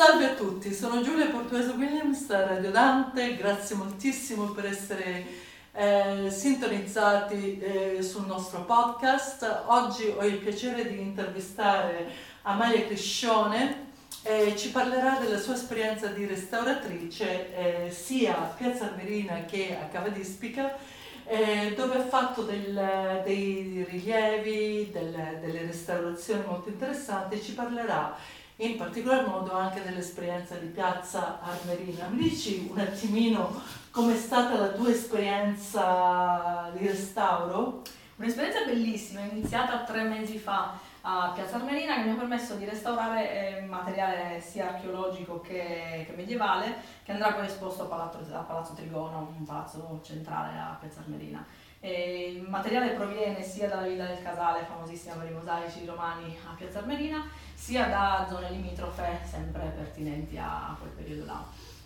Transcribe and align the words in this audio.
Salve 0.00 0.30
a 0.30 0.34
tutti, 0.34 0.72
sono 0.72 1.02
Giulia 1.02 1.26
Portuese 1.26 1.72
Williams 1.72 2.26
Radio 2.26 2.70
Dante, 2.70 3.36
grazie 3.36 3.76
moltissimo 3.76 4.46
per 4.52 4.64
essere 4.64 5.26
eh, 5.74 6.30
sintonizzati 6.30 7.58
eh, 7.58 8.02
sul 8.02 8.24
nostro 8.24 8.64
podcast. 8.64 9.64
Oggi 9.66 10.10
ho 10.16 10.24
il 10.24 10.38
piacere 10.38 10.88
di 10.88 11.02
intervistare 11.02 12.10
Amalia 12.44 12.86
Criscione, 12.86 13.88
eh, 14.22 14.56
ci 14.56 14.70
parlerà 14.70 15.18
della 15.18 15.38
sua 15.38 15.52
esperienza 15.52 16.06
di 16.06 16.24
restauratrice 16.24 17.86
eh, 17.86 17.90
sia 17.90 18.38
a 18.38 18.54
Piazza 18.56 18.84
Armerina 18.84 19.44
che 19.44 19.76
a 19.78 19.84
Cava 19.88 20.08
d'Ispica 20.08 20.78
eh, 21.26 21.74
dove 21.76 21.96
ha 21.96 22.06
fatto 22.06 22.40
del, 22.40 23.20
dei 23.22 23.86
rilievi, 23.86 24.88
del, 24.90 25.40
delle 25.42 25.60
restaurazioni 25.66 26.42
molto 26.46 26.70
interessanti 26.70 27.42
ci 27.42 27.52
parlerà 27.52 28.16
in 28.60 28.76
particolar 28.76 29.26
modo 29.26 29.52
anche 29.52 29.82
dell'esperienza 29.82 30.54
di 30.56 30.66
Piazza 30.66 31.40
Armerina. 31.40 32.08
Mi 32.08 32.28
dici 32.28 32.68
un 32.70 32.78
attimino 32.78 33.62
com'è 33.90 34.16
stata 34.16 34.58
la 34.58 34.68
tua 34.68 34.90
esperienza 34.90 36.70
di 36.76 36.86
restauro? 36.86 37.82
Un'esperienza 38.16 38.64
bellissima, 38.66 39.20
iniziata 39.20 39.84
tre 39.84 40.02
mesi 40.02 40.36
fa 40.36 40.78
a 41.00 41.32
Piazza 41.34 41.56
Armerina 41.56 41.94
che 41.94 42.02
mi 42.02 42.10
ha 42.10 42.16
permesso 42.16 42.56
di 42.56 42.66
restaurare 42.66 43.60
eh, 43.60 43.60
materiale 43.62 44.42
sia 44.42 44.74
archeologico 44.74 45.40
che, 45.40 46.04
che, 46.06 46.12
medievale 46.14 46.74
che 47.02 47.12
andrà 47.12 47.32
poi 47.32 47.46
esposto 47.46 47.84
a 47.84 47.86
Palazzo, 47.86 48.18
a 48.30 48.40
Palazzo 48.40 48.74
Trigono, 48.74 49.32
un 49.38 49.44
palazzo 49.44 50.00
centrale 50.04 50.58
a 50.58 50.76
Piazza 50.78 51.00
Armerina. 51.00 51.42
E 51.82 52.32
il 52.32 52.42
materiale 52.42 52.90
proviene 52.90 53.42
sia 53.42 53.66
dalla 53.66 53.88
Villa 53.88 54.04
del 54.04 54.22
Casale, 54.22 54.66
famosissima 54.66 55.14
per 55.14 55.30
i 55.30 55.34
mosaici 55.34 55.86
romani 55.86 56.36
a 56.46 56.54
Piazza 56.54 56.80
Armerina, 56.80 57.26
sia 57.54 57.86
da 57.86 58.26
zone 58.28 58.50
limitrofe 58.50 59.18
sempre 59.24 59.72
pertinenti 59.74 60.36
a 60.36 60.76
quel 60.78 60.90
periodo 60.90 61.24
là, 61.24 61.42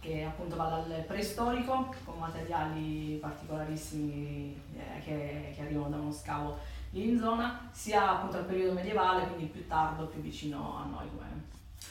che 0.00 0.24
appunto 0.24 0.56
va 0.56 0.68
dal 0.68 1.04
preistorico 1.06 1.94
con 2.04 2.18
materiali 2.18 3.16
particolarissimi 3.20 4.60
eh, 4.74 5.00
che, 5.04 5.52
che, 5.54 5.62
arrivano 5.62 5.88
da 5.88 5.96
uno 5.98 6.12
scavo 6.12 6.58
lì 6.90 7.08
in 7.08 7.18
zona, 7.18 7.68
sia 7.70 8.10
appunto 8.10 8.38
al 8.38 8.44
periodo 8.44 8.72
medievale, 8.72 9.26
quindi 9.28 9.46
più 9.46 9.68
tardo, 9.68 10.06
più 10.06 10.20
vicino 10.20 10.78
a 10.78 10.84
noi 10.84 11.08
come, 11.14 11.44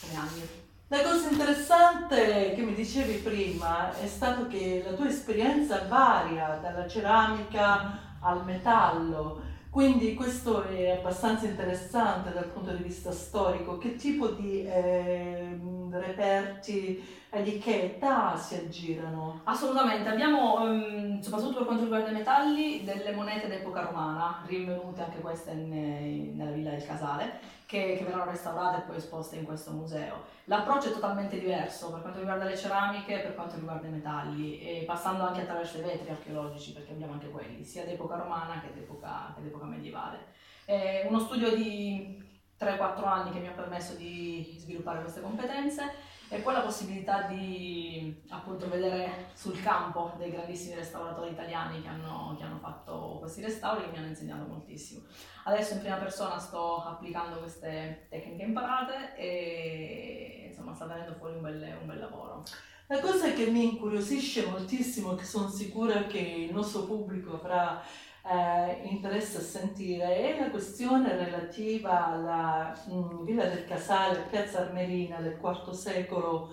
come 0.00 0.14
anni. 0.14 0.66
La 0.90 1.02
cosa 1.02 1.28
interessante 1.28 2.54
che 2.54 2.62
mi 2.62 2.72
dicevi 2.72 3.16
prima 3.16 3.94
è 4.00 4.06
stato 4.06 4.46
che 4.46 4.82
la 4.82 4.94
tua 4.94 5.06
esperienza 5.06 5.84
varia 5.86 6.58
dalla 6.62 6.88
ceramica 6.88 8.16
al 8.20 8.42
metallo, 8.46 9.38
quindi 9.68 10.14
questo 10.14 10.62
è 10.62 10.92
abbastanza 10.92 11.44
interessante 11.44 12.32
dal 12.32 12.46
punto 12.46 12.70
di 12.70 12.82
vista 12.82 13.12
storico. 13.12 13.76
Che 13.76 13.96
tipo 13.96 14.28
di 14.28 14.64
eh, 14.64 15.60
reperti 15.90 17.04
e 17.28 17.42
di 17.42 17.58
che 17.58 17.82
età 17.82 18.34
si 18.38 18.54
aggirano? 18.54 19.42
Assolutamente, 19.44 20.08
abbiamo 20.08 20.62
um, 20.62 21.20
soprattutto 21.20 21.58
per 21.58 21.66
quanto 21.66 21.82
riguarda 21.82 22.08
i 22.08 22.14
metalli 22.14 22.82
delle 22.82 23.12
monete 23.12 23.46
d'epoca 23.46 23.82
romana, 23.82 24.42
rinvenute 24.46 25.02
anche 25.02 25.18
queste 25.18 25.50
in, 25.50 26.34
nella 26.34 26.52
Villa 26.52 26.70
del 26.70 26.86
Casale 26.86 27.56
che, 27.68 27.96
che, 27.98 28.04
verranno 28.04 28.30
restaurate 28.30 28.78
e 28.78 28.86
poi 28.86 28.96
esposte 28.96 29.36
in 29.36 29.44
questo 29.44 29.72
museo. 29.72 30.24
L'approccio 30.44 30.88
è 30.88 30.92
totalmente 30.92 31.38
diverso 31.38 31.92
per 31.92 32.00
quanto 32.00 32.18
riguarda 32.18 32.44
le 32.44 32.56
ceramiche 32.56 33.16
e 33.16 33.22
per 33.22 33.34
quanto 33.34 33.56
riguarda 33.56 33.86
i 33.86 33.90
metalli, 33.90 34.58
e 34.58 34.84
passando 34.86 35.24
anche 35.24 35.42
attraverso 35.42 35.76
i 35.76 35.82
vetri 35.82 36.08
archeologici, 36.08 36.72
perché 36.72 36.92
abbiamo 36.92 37.12
anche 37.12 37.28
quelli, 37.28 37.62
sia 37.62 37.84
d'epoca 37.84 38.16
romana 38.16 38.58
che 38.62 38.72
d'epoca, 38.72 39.34
che 39.36 39.42
d'epoca 39.42 39.66
medievale. 39.66 40.28
È 40.64 41.04
uno 41.10 41.18
studio 41.18 41.54
di 41.54 42.26
3-4 42.58 43.04
anni 43.06 43.30
che 43.30 43.38
mi 43.38 43.48
ha 43.48 43.52
permesso 43.52 43.94
di 43.94 44.56
sviluppare 44.58 45.00
queste 45.00 45.20
competenze 45.20 46.16
e 46.30 46.40
poi 46.40 46.52
la 46.52 46.60
possibilità 46.60 47.22
di 47.22 48.22
appunto 48.28 48.68
vedere 48.68 49.30
sul 49.32 49.62
campo 49.62 50.12
dei 50.18 50.30
grandissimi 50.30 50.74
restauratori 50.74 51.30
italiani 51.30 51.80
che 51.80 51.88
hanno, 51.88 52.34
che 52.36 52.44
hanno 52.44 52.58
fatto 52.58 53.16
questi 53.20 53.40
restauri 53.40 53.84
che 53.84 53.90
mi 53.90 53.98
hanno 53.98 54.08
insegnato 54.08 54.46
moltissimo. 54.46 55.02
Adesso 55.44 55.74
in 55.74 55.80
prima 55.80 55.96
persona 55.96 56.38
sto 56.38 56.82
applicando 56.82 57.38
queste 57.38 58.06
tecniche 58.10 58.42
imparate 58.42 59.16
e 59.16 60.46
insomma 60.48 60.74
sta 60.74 60.84
venendo 60.84 61.14
fuori 61.14 61.36
un 61.36 61.42
bel, 61.42 61.76
un 61.80 61.86
bel 61.86 61.98
lavoro. 61.98 62.42
La 62.88 63.00
cosa 63.00 63.32
che 63.32 63.46
mi 63.46 63.72
incuriosisce 63.72 64.46
moltissimo, 64.46 65.14
che 65.14 65.24
sono 65.24 65.48
sicura 65.48 66.04
che 66.04 66.18
il 66.18 66.52
nostro 66.52 66.84
pubblico 66.84 67.34
avrà 67.34 67.82
eh, 68.30 68.88
interesse 68.88 69.38
a 69.38 69.40
sentire, 69.40 70.16
è 70.16 70.38
la 70.38 70.50
questione 70.50 71.16
relativa 71.16 72.06
alla 72.06 72.76
mh, 72.86 72.94
mm, 72.94 73.24
Villa 73.24 73.44
del 73.46 73.64
Casale, 73.64 74.26
Piazza 74.30 74.60
Armerina 74.60 75.20
del 75.20 75.38
IV 75.42 75.70
secolo 75.70 76.50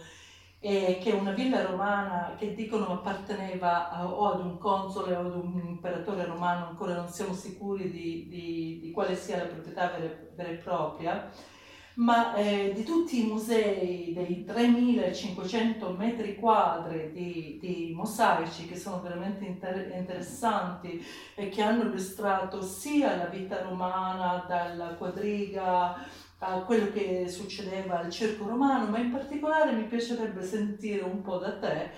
eh, 0.66 0.98
che 1.00 1.12
è 1.12 1.14
una 1.14 1.32
villa 1.32 1.64
romana 1.64 2.34
che 2.40 2.56
dicono 2.56 2.88
apparteneva 2.88 3.92
a, 3.92 4.08
o 4.08 4.32
ad 4.32 4.40
un 4.40 4.58
console 4.58 5.16
o 5.16 5.20
ad 5.20 5.36
un 5.36 5.62
imperatore 5.64 6.26
romano, 6.26 6.66
ancora 6.66 6.96
non 6.96 7.08
siamo 7.08 7.34
sicuri 7.34 7.92
di, 7.92 8.28
di, 8.28 8.80
di 8.82 8.92
quale 8.92 9.16
sia 9.16 9.38
la 9.38 9.46
proprietà 9.46 9.92
vera, 9.92 10.12
vera 10.34 10.50
e 10.50 10.56
propria, 10.56 11.30
ma 11.96 12.36
eh, 12.36 12.74
di 12.74 12.84
tutti 12.84 13.24
i 13.24 13.28
musei, 13.28 14.12
dei 14.14 14.44
3500 14.44 15.92
metri 15.92 16.36
quadri 16.36 17.12
di, 17.12 17.58
di 17.62 17.94
mosaici 17.96 18.66
che 18.68 18.76
sono 18.76 19.02
veramente 19.02 19.46
inter- 19.46 19.94
interessanti 19.94 21.04
e 21.36 21.50
che 21.50 21.62
hanno 21.62 21.84
illustrato 21.84 22.62
sia 22.62 23.16
la 23.16 23.26
vita 23.26 23.62
romana 23.62 24.44
dalla 24.48 24.96
quadriga 24.96 25.96
a 26.40 26.60
quello 26.62 26.92
che 26.92 27.30
succedeva 27.30 28.00
al 28.00 28.12
circo 28.12 28.46
romano, 28.46 28.90
ma 28.90 29.00
in 29.00 29.12
particolare 29.12 29.72
mi 29.72 29.86
piacerebbe 29.86 30.44
sentire 30.44 31.04
un 31.04 31.22
po' 31.22 31.38
da 31.38 31.58
te 31.58 31.92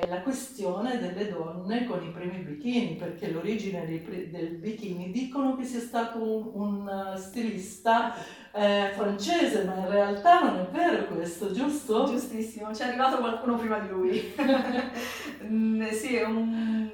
eh, 0.00 0.08
la 0.08 0.20
questione 0.22 0.98
delle 0.98 1.30
donne 1.30 1.84
con 1.84 2.02
i 2.02 2.10
primi 2.10 2.38
bikini, 2.38 2.96
perché 2.96 3.30
l'origine 3.30 3.86
dei, 3.86 4.30
del 4.30 4.56
bikini 4.56 5.10
dicono 5.10 5.56
che 5.56 5.64
sia 5.64 5.80
stato 5.80 6.22
un, 6.22 6.50
un 6.54 7.14
stilista 7.16 8.14
eh, 8.52 8.90
francese, 8.94 9.64
ma 9.64 9.76
in 9.76 9.90
realtà 9.90 10.42
non 10.42 10.58
è 10.60 10.68
vero 10.70 11.06
questo, 11.06 11.52
giusto? 11.52 12.06
Giustissimo, 12.06 12.74
ci 12.74 12.82
è 12.82 12.86
arrivato 12.86 13.18
qualcuno 13.18 13.56
prima 13.56 13.78
di 13.78 13.88
lui. 13.88 14.34
mm, 15.44 15.88
sì, 15.88 16.16
è 16.16 16.24
un 16.24 16.90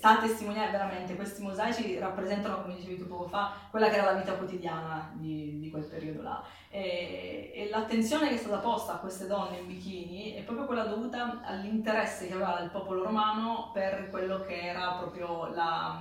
sta 0.00 0.16
a 0.16 0.20
testimoniare 0.22 0.70
veramente, 0.70 1.14
questi 1.14 1.42
mosaici 1.42 1.98
rappresentano, 1.98 2.62
come 2.62 2.74
dicevi 2.74 2.96
tu 2.96 3.06
poco 3.06 3.28
fa, 3.28 3.52
quella 3.70 3.90
che 3.90 3.96
era 3.96 4.12
la 4.12 4.18
vita 4.18 4.32
quotidiana 4.32 5.12
di, 5.12 5.58
di 5.60 5.68
quel 5.68 5.84
periodo 5.84 6.22
là. 6.22 6.42
E, 6.72 7.50
e, 7.52 7.68
l'attenzione 7.68 8.28
che 8.28 8.36
è 8.36 8.38
stata 8.38 8.58
posta 8.58 8.92
a 8.92 8.98
queste 8.98 9.26
donne 9.26 9.58
in 9.58 9.66
bikini 9.66 10.34
è 10.34 10.42
proprio 10.42 10.66
quella 10.66 10.84
dovuta 10.84 11.40
all'interesse 11.42 12.28
che 12.28 12.34
aveva 12.34 12.60
il 12.60 12.70
popolo 12.70 13.02
romano 13.02 13.70
per 13.72 14.08
quello 14.08 14.38
che 14.42 14.68
era 14.68 14.92
proprio 14.92 15.48
la, 15.52 16.00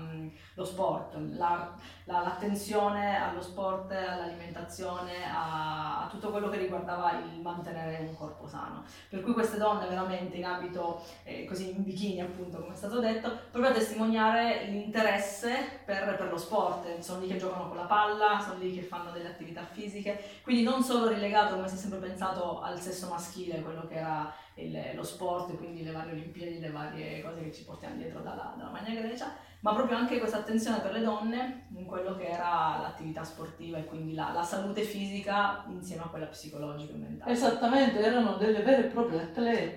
lo 0.54 0.64
sport, 0.64 1.16
la, 1.16 1.74
la, 2.04 2.20
l'attenzione 2.20 3.18
allo 3.18 3.42
sport, 3.42 3.92
all'alimentazione, 3.92 5.26
a, 5.26 6.04
a, 6.04 6.08
tutto 6.08 6.30
quello 6.30 6.50
che 6.50 6.58
riguardava 6.58 7.14
il 7.14 7.42
mantenere 7.42 8.06
un 8.08 8.16
corpo 8.16 8.46
sano. 8.46 8.84
Per 9.10 9.22
cui 9.22 9.34
queste 9.34 9.58
donne 9.58 9.88
veramente 9.88 10.38
in 10.38 10.46
abito, 10.46 11.02
eh, 11.24 11.46
così 11.46 11.72
in 11.72 11.84
bikini 11.84 12.22
appunto 12.22 12.60
come 12.60 12.74
è 12.74 12.78
stato 12.78 13.00
detto, 13.00 13.32
proprio 13.50 13.72
a 13.72 13.76
testimoniare 13.76 14.66
l'interesse 14.66 15.82
per, 15.84 16.16
per 16.16 16.30
lo 16.30 16.38
sport, 16.38 17.00
sono 17.00 17.22
lì 17.22 17.28
che 17.28 17.38
giocano 17.38 17.70
con 17.70 17.78
la 17.78 17.86
palla, 17.86 18.40
sono 18.40 18.60
lì 18.60 18.76
che 18.76 18.84
fanno 18.84 19.10
delle 19.10 19.30
attività 19.30 19.64
fisiche, 19.64 20.22
quindi 20.44 20.59
quindi 20.60 20.64
non 20.64 20.84
solo 20.84 21.08
relegato, 21.08 21.56
come 21.56 21.68
si 21.68 21.76
è 21.76 21.78
sempre 21.78 22.00
pensato, 22.00 22.62
al 22.62 22.80
sesso 22.80 23.08
maschile, 23.08 23.62
quello 23.62 23.88
che 23.88 23.96
era 23.96 24.34
il, 24.56 24.78
lo 24.94 25.04
sport, 25.04 25.56
quindi 25.58 25.84
le 25.84 25.92
varie 25.92 26.12
Olimpiadi, 26.12 26.60
le 26.60 26.72
varie 26.72 27.22
cose 27.22 27.44
che 27.44 27.54
ci 27.54 27.64
portiamo 27.64 27.96
dietro 27.96 28.20
dalla, 28.20 28.54
dalla 28.58 28.72
Magna 28.72 29.00
Grecia, 29.00 29.34
ma 29.62 29.74
proprio 29.74 29.98
anche 29.98 30.20
questa 30.20 30.38
attenzione 30.38 30.80
per 30.80 30.94
le 30.94 31.02
donne 31.02 31.68
in 31.76 31.86
quello 31.86 32.16
che 32.16 32.30
era 32.30 32.78
l'attività 32.82 33.24
sportiva 33.24 33.78
e 33.78 33.86
quindi 33.86 34.14
la, 34.14 34.32
la 34.34 34.44
salute 34.44 34.82
fisica 34.82 35.66
insieme 35.68 36.04
a 36.04 36.08
quella 36.08 36.28
psicologica 36.28 36.94
e 36.94 36.98
mentale. 36.98 37.32
Esattamente, 37.32 38.00
erano 38.00 38.36
delle 38.36 38.62
vere 38.62 38.86
e 38.86 38.90
proprie 38.90 39.22
atlete. 39.22 39.76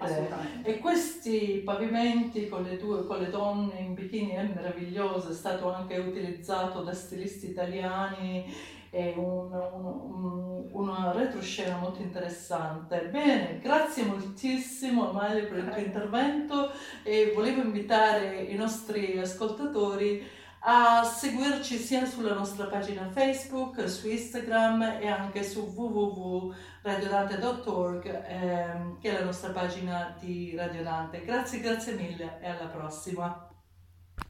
E 0.63 0.79
questi 0.79 1.63
pavimenti 1.65 2.49
con 2.49 2.63
le, 2.63 2.77
due, 2.77 3.07
con 3.07 3.19
le 3.19 3.31
donne 3.31 3.79
in 3.79 3.95
bikini 3.95 4.31
è 4.31 4.43
meraviglioso, 4.45 5.31
è 5.31 5.35
stato 5.35 5.73
anche 5.73 5.99
utilizzato 5.99 6.83
da 6.83 6.93
stilisti 6.93 7.51
italiani 7.51 8.81
è 8.93 9.13
un, 9.17 9.51
un, 9.51 9.85
un, 9.85 10.69
una 10.73 11.13
retroscena 11.13 11.79
molto 11.79 12.03
interessante. 12.03 13.09
Bene, 13.11 13.59
grazie 13.59 14.05
moltissimo 14.05 15.09
Amalia 15.09 15.47
per 15.47 15.57
il 15.57 15.71
tuo 15.71 15.81
intervento 15.81 16.71
e 17.03 17.33
volevo 17.35 17.63
invitare 17.63 18.43
i 18.43 18.55
nostri 18.55 19.19
ascoltatori 19.19 20.23
a 20.65 21.03
seguirci 21.05 21.79
sia 21.79 22.05
sulla 22.05 22.35
nostra 22.35 22.67
pagina 22.67 23.09
Facebook, 23.11 23.89
su 23.89 24.11
Instagram 24.11 24.99
e 25.01 25.09
anche 25.09 25.43
su 25.43 25.73
www.radiodante.org 25.75 28.25
ehm, 28.29 29.01
che 29.01 29.09
è 29.09 29.15
la 29.19 29.25
nostra 29.25 29.53
pagina 29.53 30.15
di 30.21 30.55
Radio 30.55 30.83
Dante. 30.83 31.25
Grazie, 31.25 31.61
grazie 31.61 31.95
mille 31.95 32.41
e 32.43 32.47
alla 32.47 32.67
prossima. 32.67 33.52